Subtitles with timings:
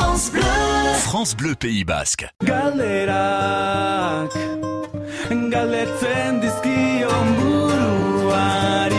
[0.00, 0.42] France Bleu.
[1.00, 2.28] France Bleu Pays Basque.
[2.44, 4.30] Galerak
[5.28, 7.08] Galetzen dizkion
[7.40, 8.94] buruari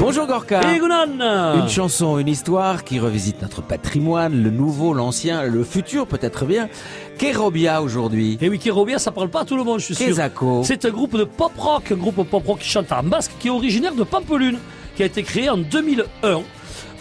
[0.00, 0.62] Bonjour Gorka.
[0.72, 6.70] Une chanson, une histoire qui revisite notre patrimoine, le nouveau, l'ancien, le futur peut-être bien.
[7.18, 8.38] Kerobia aujourd'hui.
[8.40, 10.16] Et oui, Kerobia, ça parle pas à tout le monde, je suis sûr.
[10.64, 13.48] C'est un groupe de pop rock, un groupe pop rock qui chante en basque, qui
[13.48, 14.58] est originaire de Pampelune,
[14.96, 16.40] qui a été créé en 2001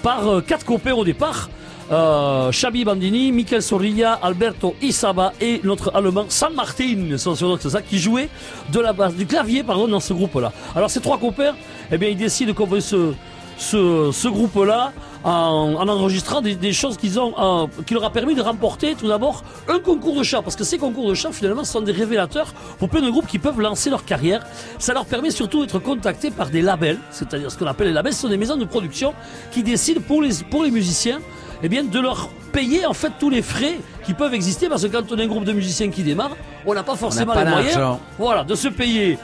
[0.04, 1.50] par euh, quatre copains au départ.
[1.90, 7.98] Euh, Xabi Bandini, Michael Sorilla, Alberto Isaba et notre allemand San Martin, c'est ça, qui
[7.98, 8.30] jouait
[8.74, 10.52] de la basse, du clavier pardon, dans ce groupe-là.
[10.76, 11.54] Alors ces trois copains,
[11.90, 13.14] eh bien, ils décident qu'on veut ce,
[13.58, 14.92] ce, ce groupe-là
[15.24, 18.94] en, en enregistrant des, des choses qu'ils ont, euh, qui leur a permis de remporter
[18.96, 21.94] tout d'abord un concours de chant, parce que ces concours de chant finalement sont des
[21.94, 24.46] révélateurs pour plein de groupes qui peuvent lancer leur carrière.
[24.78, 28.14] Ça leur permet surtout d'être contactés par des labels, c'est-à-dire ce qu'on appelle les labels,
[28.14, 29.14] ce sont des maisons de production
[29.52, 31.20] qui décident pour les, pour les musiciens
[31.64, 34.88] eh bien, de leur payer en fait tous les frais qui peuvent exister parce que
[34.88, 37.76] quand on est un groupe de musiciens qui démarre, on n'a pas forcément les moyens
[38.18, 39.18] voilà, de se payer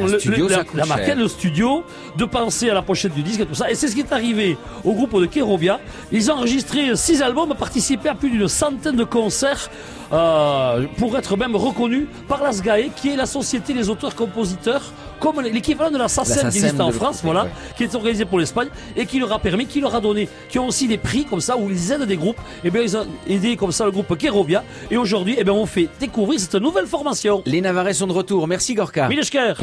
[0.00, 1.84] le- studio, le- la, la maquette, le studio,
[2.16, 3.70] de penser à la pochette du disque et tout ça.
[3.70, 5.80] Et c'est ce qui est arrivé au groupe de Kerobia.
[6.12, 9.68] Ils ont enregistré six albums, participé à plus d'une centaine de concerts
[10.12, 14.82] euh, pour être même reconnus par la SGAE, qui est la Société des auteurs-compositeurs,
[15.20, 18.68] comme l'équivalent de la SACEM qui existe en France, voilà, qui est organisée pour l'Espagne
[18.96, 21.40] et qui leur a permis, qui leur a donné, qui ont aussi des prix comme
[21.40, 22.40] ça où ils aident des groupes.
[22.64, 24.62] Et bien ils ont aidé comme ça le groupe Kerobia.
[24.90, 27.42] Et aujourd'hui, eh bien on fait découvrir cette nouvelle formation.
[27.46, 28.46] Les Navarrais sont de retour.
[28.46, 29.08] Merci Gorka.
[29.08, 29.54] Milesker.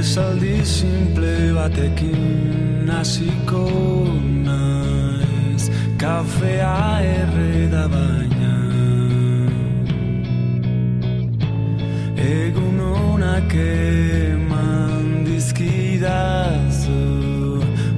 [0.00, 3.64] Esaldi simple batekin hasiko
[4.46, 5.64] naiz.
[6.00, 6.76] Kafea
[7.16, 8.54] erreda baina.
[12.16, 17.04] Egun honak eman dizkidazu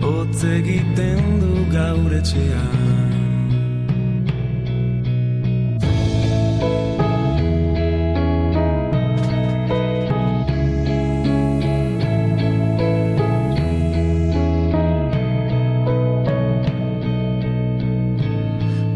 [0.03, 2.82] Hotz egiten du gaur etxean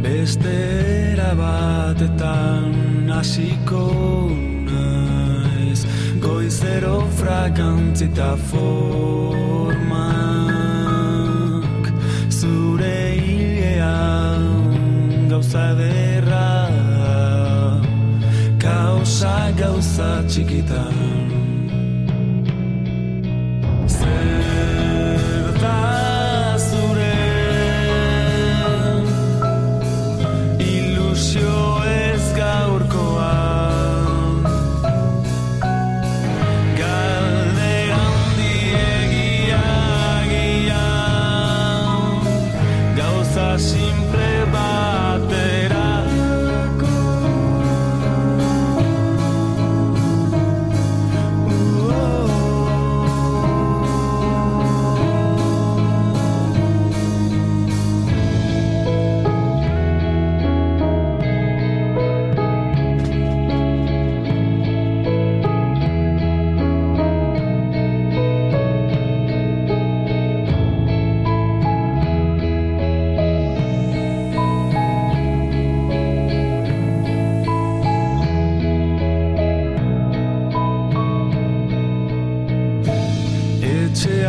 [0.06, 0.55] Beste
[1.12, 3.87] era batetan hasiko
[4.69, 5.81] naiz.
[6.22, 9.75] Goizero frakantzita formak.
[12.31, 14.44] Zure hilean
[15.28, 16.71] gauza derra
[18.62, 20.94] Kausa gauza txikitan